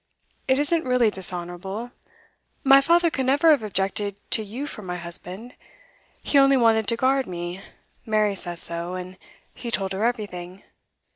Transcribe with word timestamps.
It 0.47 0.57
isn't 0.57 0.87
really 0.87 1.11
dishonourable. 1.11 1.91
My 2.63 2.81
father 2.81 3.11
could 3.11 3.27
never 3.27 3.51
have 3.51 3.61
objected 3.61 4.15
to 4.31 4.41
you 4.41 4.65
for 4.65 4.81
my 4.81 4.97
husband. 4.97 5.53
He 6.23 6.39
only 6.39 6.57
wanted 6.57 6.87
to 6.87 6.95
guard 6.97 7.27
me 7.27 7.61
Mary 8.03 8.33
says 8.33 8.63
so, 8.63 8.95
and 8.95 9.15
he 9.53 9.69
told 9.69 9.93
her 9.93 10.03
everything. 10.03 10.63